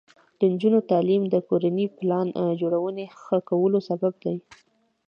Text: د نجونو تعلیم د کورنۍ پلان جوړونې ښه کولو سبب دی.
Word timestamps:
د 0.39 0.41
نجونو 0.51 0.79
تعلیم 0.91 1.23
د 1.29 1.35
کورنۍ 1.47 1.87
پلان 1.97 2.27
جوړونې 2.61 3.05
ښه 3.21 3.37
کولو 3.49 3.79
سبب 3.89 4.13
دی. 4.23 4.37